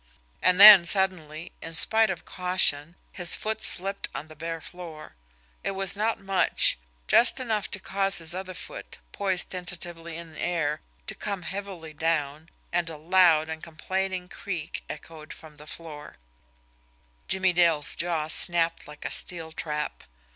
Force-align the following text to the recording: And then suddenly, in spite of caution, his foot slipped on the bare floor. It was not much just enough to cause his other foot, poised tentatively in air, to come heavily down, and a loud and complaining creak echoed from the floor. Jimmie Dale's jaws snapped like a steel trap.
And 0.41 0.59
then 0.59 0.83
suddenly, 0.83 1.51
in 1.61 1.75
spite 1.75 2.09
of 2.09 2.25
caution, 2.25 2.95
his 3.11 3.35
foot 3.35 3.61
slipped 3.61 4.09
on 4.15 4.29
the 4.29 4.35
bare 4.35 4.59
floor. 4.59 5.13
It 5.63 5.75
was 5.77 5.95
not 5.95 6.19
much 6.19 6.79
just 7.07 7.39
enough 7.39 7.69
to 7.69 7.79
cause 7.79 8.17
his 8.17 8.33
other 8.33 8.55
foot, 8.55 8.97
poised 9.11 9.51
tentatively 9.51 10.17
in 10.17 10.35
air, 10.35 10.81
to 11.05 11.13
come 11.13 11.43
heavily 11.43 11.93
down, 11.93 12.49
and 12.73 12.89
a 12.89 12.97
loud 12.97 13.47
and 13.47 13.61
complaining 13.61 14.27
creak 14.27 14.83
echoed 14.89 15.31
from 15.33 15.57
the 15.57 15.67
floor. 15.67 16.17
Jimmie 17.27 17.53
Dale's 17.53 17.95
jaws 17.95 18.33
snapped 18.33 18.87
like 18.87 19.05
a 19.05 19.11
steel 19.11 19.51
trap. 19.51 20.03